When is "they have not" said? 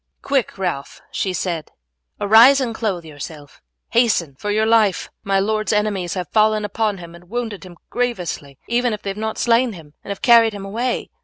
9.03-9.37